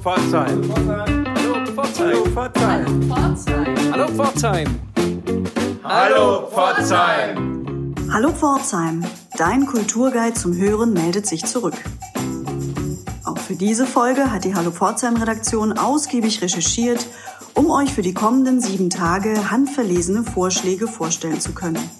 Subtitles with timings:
[0.00, 0.62] Pforzheim.
[1.36, 2.34] Hallo Pforzheim.
[3.92, 4.80] Hallo Pforzheim.
[5.84, 7.94] Hallo Pforzheim.
[8.10, 9.04] Hallo Pforzheim.
[9.36, 11.74] Dein Kulturguide zum Hören meldet sich zurück.
[13.26, 17.06] Auch für diese Folge hat die Hallo Pforzheim Redaktion ausgiebig recherchiert,
[17.52, 21.90] um euch für die kommenden sieben Tage handverlesene Vorschläge vorstellen zu können.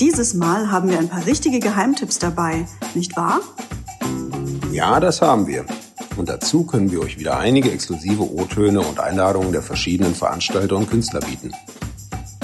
[0.00, 3.40] Dieses Mal haben wir ein paar richtige Geheimtipps dabei, nicht wahr?
[4.72, 5.64] Ja, das haben wir.
[6.16, 10.88] Und dazu können wir euch wieder einige exklusive O-Töne und Einladungen der verschiedenen Veranstalter und
[10.88, 11.52] Künstler bieten.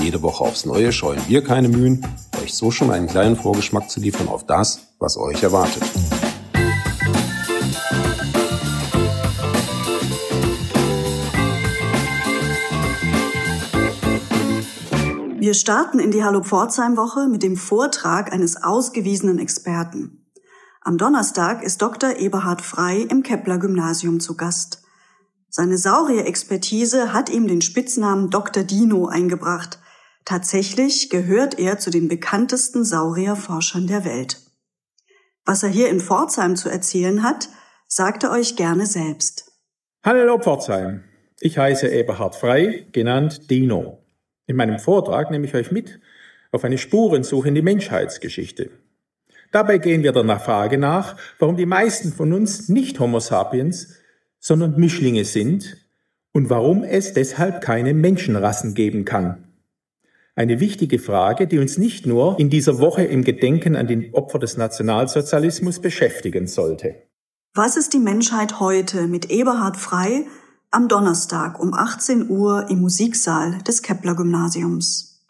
[0.00, 2.06] Jede Woche aufs Neue scheuen wir keine Mühen,
[2.42, 5.82] euch so schon einen kleinen Vorgeschmack zu liefern auf das, was euch erwartet.
[15.38, 20.21] Wir starten in die Hallo Pforzheim Woche mit dem Vortrag eines ausgewiesenen Experten.
[20.84, 22.16] Am Donnerstag ist Dr.
[22.16, 24.82] Eberhard Frei im Kepler Gymnasium zu Gast.
[25.48, 28.64] Seine Saurier-Expertise hat ihm den Spitznamen Dr.
[28.64, 29.78] Dino eingebracht.
[30.24, 34.40] Tatsächlich gehört er zu den bekanntesten Saurierforschern der Welt.
[35.44, 37.48] Was er hier in Pforzheim zu erzählen hat,
[37.86, 39.52] sagt er euch gerne selbst.
[40.02, 41.04] Hallo Pforzheim.
[41.38, 44.04] Ich heiße Eberhard Frei, genannt Dino.
[44.48, 46.00] In meinem Vortrag nehme ich euch mit
[46.50, 48.81] auf eine Spurensuche in die Menschheitsgeschichte.
[49.52, 53.94] Dabei gehen wir der Frage nach, warum die meisten von uns nicht Homo sapiens,
[54.40, 55.76] sondern Mischlinge sind
[56.32, 59.44] und warum es deshalb keine Menschenrassen geben kann.
[60.34, 64.38] Eine wichtige Frage, die uns nicht nur in dieser Woche im Gedenken an die Opfer
[64.38, 66.94] des Nationalsozialismus beschäftigen sollte.
[67.54, 70.24] Was ist die Menschheit heute mit Eberhard Frei
[70.70, 75.22] am Donnerstag um 18 Uhr im Musiksaal des Kepler Gymnasiums?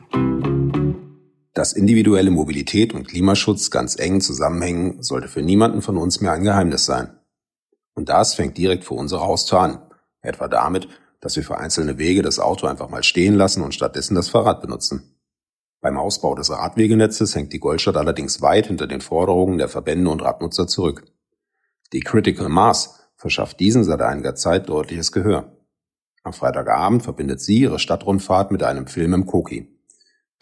[1.54, 6.44] Dass individuelle Mobilität und Klimaschutz ganz eng zusammenhängen, sollte für niemanden von uns mehr ein
[6.44, 7.18] Geheimnis sein.
[7.94, 9.82] Und das fängt direkt vor unserer Haustür an.
[10.22, 10.88] Etwa damit,
[11.20, 14.62] dass wir für einzelne Wege das Auto einfach mal stehen lassen und stattdessen das Fahrrad
[14.62, 15.18] benutzen.
[15.82, 20.22] Beim Ausbau des Radwegenetzes hängt die Goldstadt allerdings weit hinter den Forderungen der Verbände und
[20.22, 21.04] Radnutzer zurück.
[21.92, 25.56] Die Critical Mass verschafft diesen seit einiger Zeit deutliches Gehör.
[26.22, 29.68] Am Freitagabend verbindet sie ihre Stadtrundfahrt mit einem Film im Koki.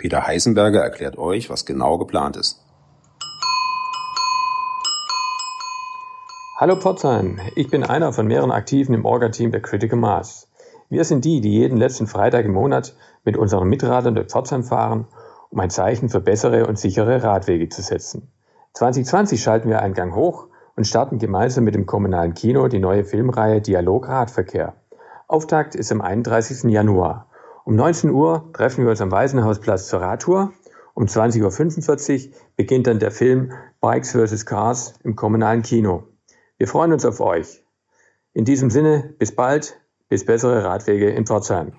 [0.01, 2.65] Peter Heisenberger erklärt euch, was genau geplant ist.
[6.57, 10.49] Hallo Pforzheim, ich bin einer von mehreren Aktiven im Orga-Team der Critical Mass.
[10.89, 12.95] Wir sind die, die jeden letzten Freitag im Monat
[13.27, 15.07] mit unseren Mitradern durch Pforzheim fahren,
[15.51, 18.33] um ein Zeichen für bessere und sichere Radwege zu setzen.
[18.73, 20.47] 2020 schalten wir einen Gang hoch
[20.77, 24.73] und starten gemeinsam mit dem kommunalen Kino die neue Filmreihe Dialog Radverkehr.
[25.29, 26.71] Auftakt ist am 31.
[26.71, 27.27] Januar.
[27.71, 30.53] Um 19 Uhr treffen wir uns am Waisenhausplatz zur Radtour.
[30.95, 34.45] Um 20.45 Uhr beginnt dann der Film Bikes vs.
[34.45, 36.09] Cars im kommunalen Kino.
[36.59, 37.63] Wir freuen uns auf euch.
[38.33, 41.71] In diesem Sinne, bis bald, bis bessere Radwege in Pforzheim.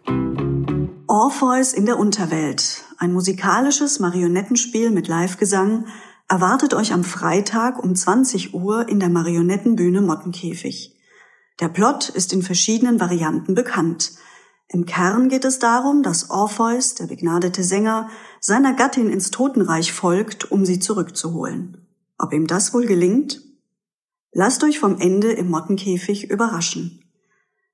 [1.07, 5.87] Orpheus in der Unterwelt, ein musikalisches Marionettenspiel mit Livegesang,
[6.29, 10.95] erwartet euch am Freitag um 20 Uhr in der Marionettenbühne Mottenkäfig.
[11.59, 14.13] Der Plot ist in verschiedenen Varianten bekannt–
[14.73, 18.09] im Kern geht es darum, dass Orpheus, der begnadete Sänger,
[18.39, 21.85] seiner Gattin ins Totenreich folgt, um sie zurückzuholen.
[22.17, 23.41] Ob ihm das wohl gelingt?
[24.31, 27.03] Lasst euch vom Ende im Mottenkäfig überraschen.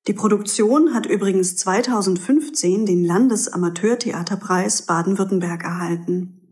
[0.07, 6.49] Die Produktion hat übrigens 2015 den Landesamateurtheaterpreis Baden-Württemberg erhalten.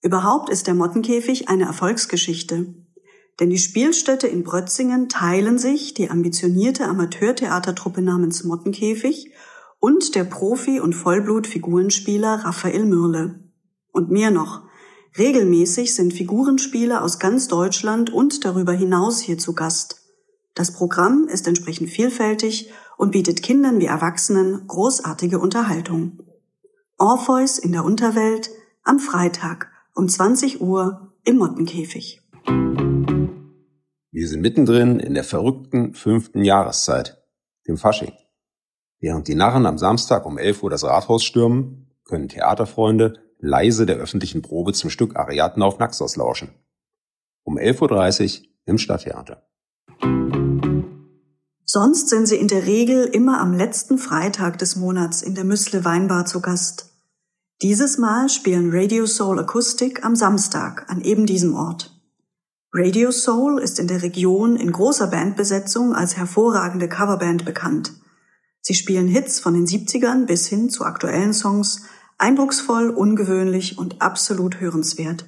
[0.00, 2.85] Überhaupt ist der Mottenkäfig eine Erfolgsgeschichte.
[3.38, 9.32] Denn die Spielstätte in Brötzingen teilen sich die ambitionierte Amateurtheatertruppe namens Mottenkäfig
[9.78, 13.40] und der Profi- und Vollblut-Figurenspieler Raphael Mürle.
[13.92, 14.62] Und mehr noch.
[15.18, 20.02] Regelmäßig sind Figurenspieler aus ganz Deutschland und darüber hinaus hier zu Gast.
[20.54, 26.22] Das Programm ist entsprechend vielfältig und bietet Kindern wie Erwachsenen großartige Unterhaltung.
[26.98, 28.50] Orpheus in der Unterwelt
[28.82, 32.25] am Freitag um 20 Uhr im Mottenkäfig.
[34.16, 37.22] Wir sind mittendrin in der verrückten fünften Jahreszeit,
[37.68, 38.14] dem Fasching.
[38.98, 43.96] Während die Narren am Samstag um 11 Uhr das Rathaus stürmen, können Theaterfreunde leise der
[43.96, 46.48] öffentlichen Probe zum Stück Ariadne auf Naxos lauschen.
[47.44, 49.42] Um 11.30 Uhr im Stadttheater.
[51.66, 55.84] Sonst sind sie in der Regel immer am letzten Freitag des Monats in der Müsle
[55.84, 56.90] Weinbar zu Gast.
[57.60, 61.95] Dieses Mal spielen Radio Soul Acoustic am Samstag an eben diesem Ort.
[62.78, 67.94] Radio Soul ist in der Region in großer Bandbesetzung als hervorragende Coverband bekannt.
[68.60, 71.86] Sie spielen Hits von den 70ern bis hin zu aktuellen Songs,
[72.18, 75.24] eindrucksvoll, ungewöhnlich und absolut hörenswert.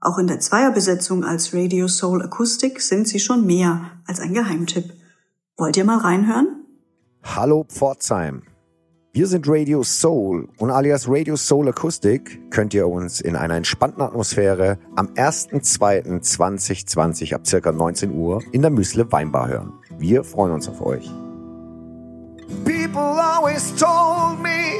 [0.00, 4.90] Auch in der Zweierbesetzung als Radio Soul Acoustic sind sie schon mehr als ein Geheimtipp.
[5.58, 6.64] Wollt ihr mal reinhören?
[7.22, 8.44] Hallo Pforzheim.
[9.12, 14.02] Wir sind Radio Soul und alias Radio Soul Akustik könnt ihr uns in einer entspannten
[14.02, 19.72] Atmosphäre am 1.2.2020 ab circa 19 Uhr in der Müsle Weinbar hören.
[19.98, 21.10] Wir freuen uns auf euch.
[22.64, 24.76] People always told me,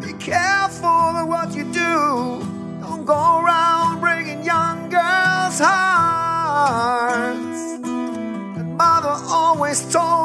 [0.00, 2.40] be careful of what you do.
[2.80, 7.36] Don't go around breaking young girls' hearts.
[8.56, 10.15] And mother always told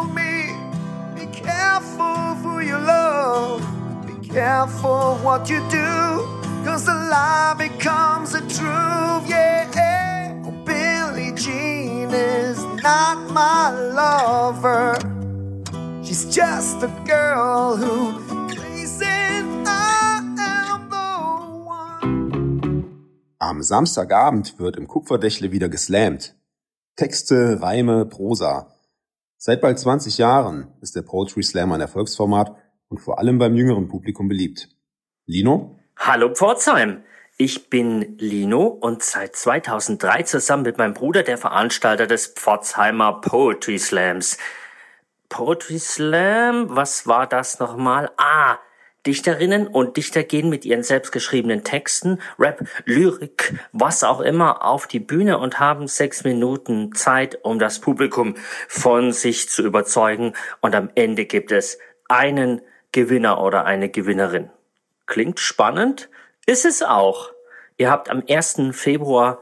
[4.31, 6.25] careful what you do,
[6.63, 10.33] cause the lie becomes the truth, yeah.
[10.45, 14.97] Oh, Billie Jean is not my lover.
[16.03, 20.81] She's just a girl who thinks I am.
[23.39, 26.35] Am Samstagabend wird im Kupferdächle wieder geslammt.
[26.95, 28.67] Texte, Reime, Prosa.
[29.37, 32.55] Seit bald 20 Jahren ist der Poetry Slam ein Erfolgsformat
[32.91, 34.67] und vor allem beim jüngeren Publikum beliebt.
[35.25, 35.79] Lino?
[35.97, 37.03] Hallo Pforzheim.
[37.37, 43.79] Ich bin Lino und seit 2003 zusammen mit meinem Bruder der Veranstalter des Pforzheimer Poetry
[43.79, 44.37] Slams.
[45.29, 48.11] Poetry Slam, was war das nochmal?
[48.17, 48.57] Ah,
[49.07, 54.99] Dichterinnen und Dichter gehen mit ihren selbstgeschriebenen Texten, Rap, Lyrik, was auch immer auf die
[54.99, 58.35] Bühne und haben sechs Minuten Zeit, um das Publikum
[58.67, 61.79] von sich zu überzeugen und am Ende gibt es
[62.09, 62.61] einen
[62.91, 64.49] Gewinner oder eine Gewinnerin.
[65.05, 66.09] Klingt spannend?
[66.45, 67.31] Ist es auch.
[67.77, 68.61] Ihr habt am 1.
[68.71, 69.41] Februar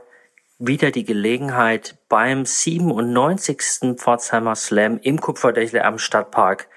[0.59, 3.95] wieder die Gelegenheit beim 97.
[3.97, 6.67] Pforzheimer Slam im Kupferdächle am Stadtpark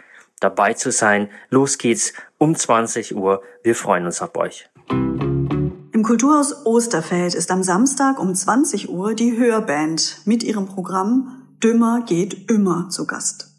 [0.41, 1.31] dabei zu sein.
[1.51, 3.43] Los geht's um 20 Uhr.
[3.63, 4.69] Wir freuen uns auf euch.
[4.89, 12.03] Im Kulturhaus Osterfeld ist am Samstag um 20 Uhr die Hörband mit ihrem Programm Dümmer
[12.05, 13.51] geht immer zu Gast.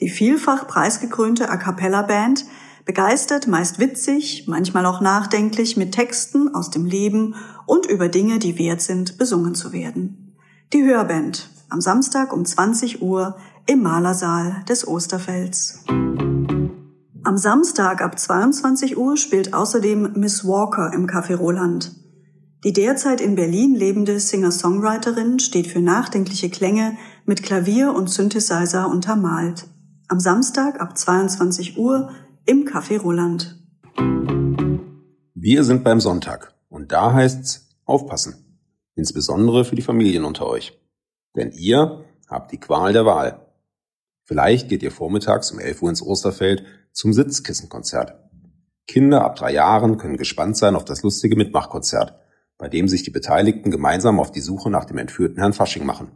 [0.00, 2.44] Die vielfach preisgekrönte A cappella Band
[2.84, 7.34] begeistert, meist witzig, manchmal auch nachdenklich mit Texten aus dem Leben
[7.66, 10.36] und über Dinge, die wert sind, besungen zu werden.
[10.72, 13.36] Die Hörband am Samstag um 20 Uhr
[13.66, 15.84] im Malersaal des Osterfelds.
[15.86, 21.94] Am Samstag ab 22 Uhr spielt außerdem Miss Walker im Café Roland.
[22.64, 26.96] Die derzeit in Berlin lebende Singer-Songwriterin steht für nachdenkliche Klänge
[27.26, 29.68] mit Klavier und Synthesizer untermalt.
[30.10, 32.10] Am Samstag ab 22 Uhr
[32.46, 33.58] im Café Roland.
[35.34, 38.62] Wir sind beim Sonntag und da heißt's aufpassen.
[38.94, 40.80] Insbesondere für die Familien unter euch.
[41.36, 43.52] Denn ihr habt die Qual der Wahl.
[44.24, 48.14] Vielleicht geht ihr vormittags um 11 Uhr ins Osterfeld zum Sitzkissenkonzert.
[48.86, 52.18] Kinder ab drei Jahren können gespannt sein auf das lustige Mitmachkonzert,
[52.56, 56.12] bei dem sich die Beteiligten gemeinsam auf die Suche nach dem entführten Herrn Fasching machen.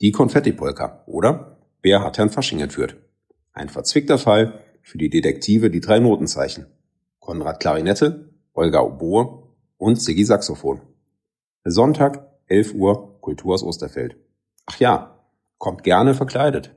[0.00, 1.59] Die Konfettipolka, oder?
[1.82, 2.96] Wer hat Herrn Fasching entführt?
[3.52, 6.66] Ein verzwickter Fall für die Detektive die drei Notenzeichen.
[7.20, 9.48] Konrad Klarinette, Olga Oboe
[9.78, 10.82] und Siggi Saxophon.
[11.64, 14.16] Sonntag, 11 Uhr, Kulturhaus Osterfeld.
[14.66, 15.24] Ach ja,
[15.58, 16.74] kommt gerne verkleidet.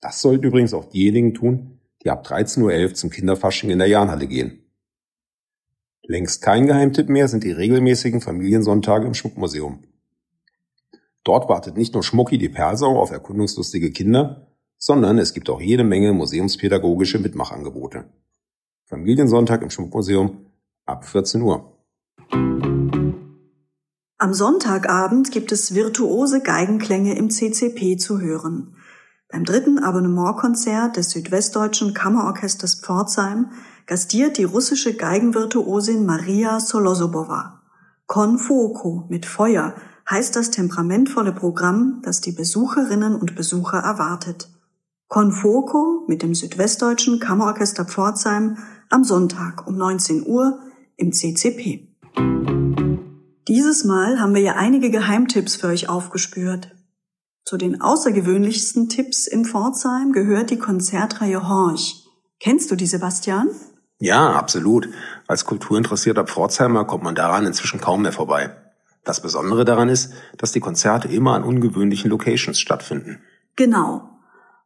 [0.00, 4.26] Das sollten übrigens auch diejenigen tun, die ab 13.11 Uhr zum Kinderfasching in der Jahnhalle
[4.26, 4.64] gehen.
[6.02, 9.84] Längst kein Geheimtipp mehr sind die regelmäßigen Familiensonntage im Schmuckmuseum.
[11.24, 14.46] Dort wartet nicht nur Schmucki die Persau auf erkundungslustige Kinder,
[14.78, 18.04] sondern es gibt auch jede Menge museumspädagogische Mitmachangebote.
[18.86, 20.46] Familiensonntag im Schmuckmuseum
[20.86, 21.76] ab 14 Uhr.
[24.18, 28.74] Am Sonntagabend gibt es virtuose Geigenklänge im CCP zu hören.
[29.30, 33.50] Beim dritten Abonnementkonzert des Südwestdeutschen Kammerorchesters Pforzheim
[33.86, 37.62] gastiert die russische Geigenvirtuosin Maria Solosobova.
[38.06, 39.74] Con Fuoco mit Feuer
[40.10, 44.48] heißt das temperamentvolle Programm, das die Besucherinnen und Besucher erwartet.
[45.08, 48.58] Con Fuoco mit dem Südwestdeutschen Kammerorchester Pforzheim
[48.90, 50.58] am Sonntag um 19 Uhr
[50.96, 51.88] im CCP.
[53.48, 56.72] Dieses Mal haben wir ja einige Geheimtipps für euch aufgespürt.
[57.44, 62.06] Zu den außergewöhnlichsten Tipps in Pforzheim gehört die Konzertreihe Horch.
[62.38, 63.48] Kennst du die, Sebastian?
[63.98, 64.88] Ja, absolut.
[65.26, 68.54] Als kulturinteressierter Pforzheimer kommt man daran inzwischen kaum mehr vorbei.
[69.04, 73.20] Das Besondere daran ist, dass die Konzerte immer an ungewöhnlichen Locations stattfinden.
[73.56, 74.08] Genau.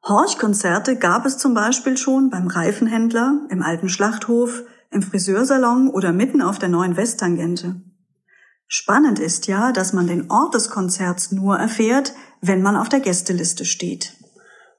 [0.07, 6.43] Horch-Konzerte gab es zum Beispiel schon beim Reifenhändler, im alten Schlachthof, im Friseursalon oder mitten
[6.43, 7.77] auf der neuen Westtangente.
[8.67, 13.01] Spannend ist ja, dass man den Ort des Konzerts nur erfährt, wenn man auf der
[13.01, 14.15] Gästeliste steht.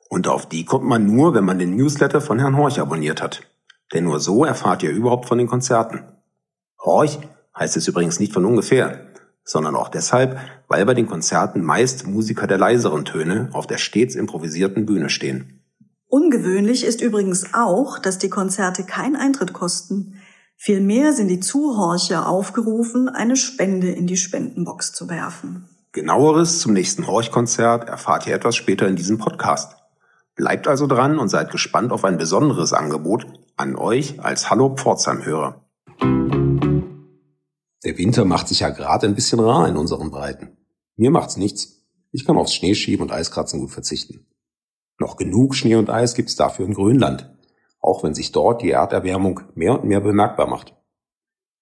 [0.09, 3.41] Und auf die kommt man nur, wenn man den Newsletter von Herrn Horch abonniert hat.
[3.93, 6.03] Denn nur so erfahrt ihr überhaupt von den Konzerten.
[6.83, 7.19] Horch
[7.57, 9.07] heißt es übrigens nicht von ungefähr.
[9.45, 10.37] Sondern auch deshalb,
[10.67, 15.61] weil bei den Konzerten meist Musiker der leiseren Töne auf der stets improvisierten Bühne stehen.
[16.07, 20.21] Ungewöhnlich ist übrigens auch, dass die Konzerte keinen Eintritt kosten.
[20.55, 25.69] Vielmehr sind die Zuhorcher aufgerufen, eine Spende in die Spendenbox zu werfen.
[25.91, 29.75] Genaueres zum nächsten Horchkonzert erfahrt ihr etwas später in diesem Podcast.
[30.35, 35.64] Bleibt also dran und seid gespannt auf ein besonderes Angebot an euch als Hallo Pforzheim-Hörer.
[37.85, 40.57] Der Winter macht sich ja gerade ein bisschen rar in unseren Breiten.
[40.95, 41.85] Mir macht's nichts.
[42.11, 44.25] Ich kann aufs Schneeschieben und Eiskratzen gut verzichten.
[44.99, 47.31] Noch genug Schnee und Eis gibt's dafür in Grönland,
[47.79, 50.73] auch wenn sich dort die Erderwärmung mehr und mehr bemerkbar macht.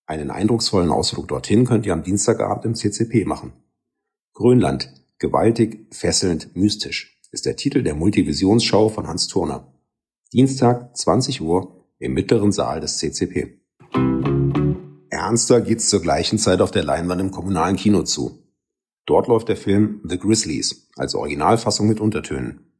[0.05, 3.53] Einen eindrucksvollen Ausflug dorthin könnt ihr am Dienstagabend im CCP machen.
[4.33, 9.73] Grönland, gewaltig, fesselnd, mystisch ist der Titel der Multivisionsshow von Hans Turner.
[10.31, 13.62] Dienstag, 20 Uhr, im mittleren Saal des CCP.
[15.13, 18.39] Ernster geht's zur gleichen Zeit auf der Leinwand im kommunalen Kino zu.
[19.05, 22.71] Dort läuft der Film The Grizzlies als Originalfassung mit Untertönen.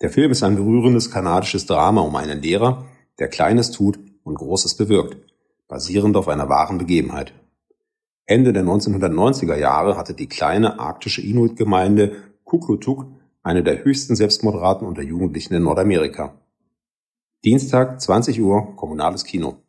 [0.00, 2.84] Der Film ist ein berührendes kanadisches Drama um einen Lehrer,
[3.18, 5.16] der Kleines tut und Großes bewirkt,
[5.66, 7.34] basierend auf einer wahren Begebenheit.
[8.26, 13.06] Ende der 1990er Jahre hatte die kleine arktische Inuit-Gemeinde Kuklutuk
[13.42, 16.38] eine der höchsten Selbstmordraten unter Jugendlichen in Nordamerika.
[17.44, 19.63] Dienstag, 20 Uhr, kommunales Kino.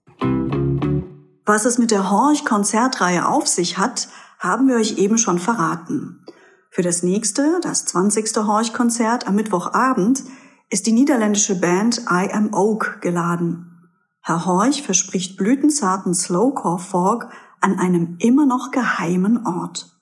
[1.45, 4.07] Was es mit der Horch-Konzertreihe auf sich hat,
[4.39, 6.25] haben wir euch eben schon verraten.
[6.71, 8.35] Für das nächste, das 20.
[8.35, 10.23] Horch-Konzert am Mittwochabend,
[10.71, 13.89] ist die niederländische Band I Am Oak geladen.
[14.21, 17.27] Herr Horch verspricht blütenzarten Slowcore Folk
[17.61, 19.95] an einem immer noch geheimen Ort.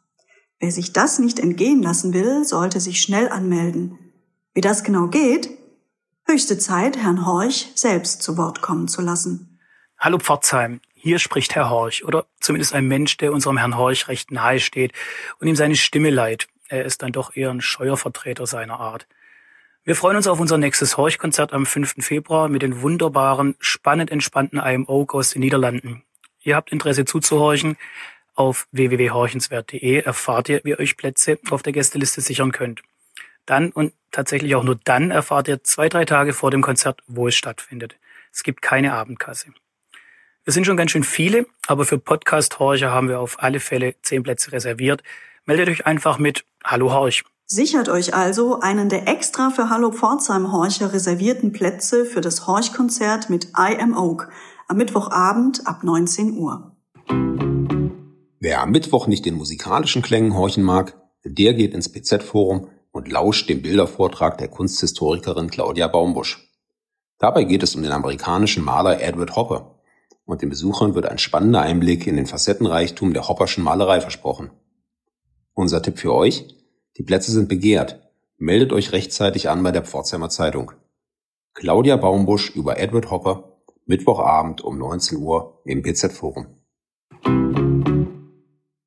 [0.62, 4.00] Wer sich das nicht entgehen lassen will, sollte sich schnell anmelden.
[4.54, 5.50] Wie das genau geht?
[6.26, 9.60] Höchste Zeit, Herrn Horch selbst zu Wort kommen zu lassen.
[10.00, 14.32] Hallo Pforzheim, hier spricht Herr Horch oder zumindest ein Mensch, der unserem Herrn Horch recht
[14.32, 14.94] nahe steht
[15.38, 16.48] und ihm seine Stimme leiht.
[16.70, 19.06] Er ist dann doch eher ein scheuer Vertreter seiner Art.
[19.84, 21.96] Wir freuen uns auf unser nächstes Horch-Konzert am 5.
[22.00, 26.04] Februar mit den wunderbaren, spannend entspannten IMO aus den Niederlanden.
[26.40, 27.76] Ihr habt Interesse zuzuhorchen.
[28.34, 32.82] Auf www.horchenswert.de erfahrt ihr, wie ihr euch Plätze auf der Gästeliste sichern könnt.
[33.46, 37.28] Dann und tatsächlich auch nur dann erfahrt ihr zwei, drei Tage vor dem Konzert, wo
[37.28, 37.98] es stattfindet.
[38.32, 39.54] Es gibt keine Abendkasse.
[40.46, 44.24] Wir sind schon ganz schön viele, aber für Podcast-Horcher haben wir auf alle Fälle zehn
[44.24, 45.02] Plätze reserviert.
[45.46, 47.24] Meldet euch einfach mit Hallo Horch.
[47.46, 53.30] Sichert euch also einen der extra für Hallo Pforzheim Horcher reservierten Plätze für das Horch-Konzert
[53.30, 54.34] mit I Am Oak
[54.68, 56.76] am Mittwochabend ab 19 Uhr.
[58.42, 63.48] Wer am Mittwoch nicht den musikalischen Klängen horchen mag, der geht ins BZ-Forum und lauscht
[63.48, 66.50] dem Bildervortrag der Kunsthistorikerin Claudia Baumbusch.
[67.18, 69.73] Dabei geht es um den amerikanischen Maler Edward Hopper
[70.25, 74.51] und den Besuchern wird ein spannender Einblick in den Facettenreichtum der Hopperschen Malerei versprochen.
[75.53, 76.48] Unser Tipp für euch?
[76.98, 78.01] Die Plätze sind begehrt.
[78.38, 80.72] Meldet euch rechtzeitig an bei der Pforzheimer Zeitung.
[81.53, 83.53] Claudia Baumbusch über Edward Hopper
[83.86, 86.48] Mittwochabend um 19 Uhr im PZ-Forum.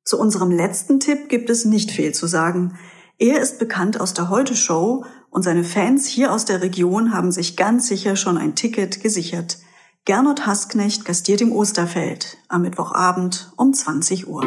[0.03, 2.77] Zu unserem letzten Tipp gibt es nicht viel zu sagen.
[3.19, 7.57] Er ist bekannt aus der Heute-Show und seine Fans hier aus der Region haben sich
[7.57, 9.57] ganz sicher schon ein Ticket gesichert.
[10.07, 14.41] Gernot Hasknecht gastiert im Osterfeld am Mittwochabend um 20 Uhr.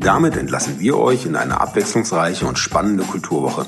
[0.00, 3.66] Damit entlassen wir euch in eine abwechslungsreiche und spannende Kulturwoche.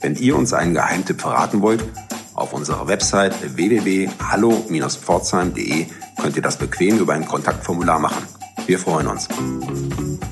[0.00, 1.84] Wenn ihr uns einen Geheimtipp verraten wollt,
[2.32, 5.88] auf unserer Website www.hallo-pforzheim.de
[6.22, 8.26] könnt ihr das bequem über ein Kontaktformular machen.
[8.64, 9.28] Wir freuen uns.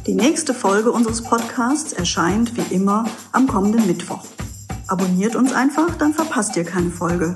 [0.06, 4.22] Die nächste Folge unseres Podcasts erscheint wie immer am kommenden Mittwoch.
[4.86, 7.34] Abonniert uns einfach, dann verpasst ihr keine Folge.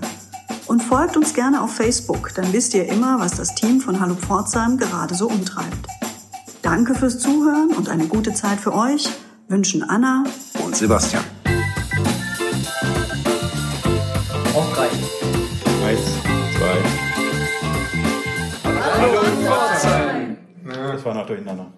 [0.67, 4.15] Und folgt uns gerne auf Facebook, dann wisst ihr immer, was das Team von Hallo
[4.15, 5.87] Pforzheim gerade so umtreibt.
[6.61, 9.09] Danke fürs Zuhören und eine gute Zeit für euch
[9.49, 10.25] wünschen Anna
[10.63, 11.25] und Sebastian.
[14.55, 14.89] Auf drei.
[15.87, 16.01] Eins,
[16.59, 16.83] zwei.
[18.93, 20.37] Hallo Pforzheim.
[20.67, 21.73] Das war noch durcheinander.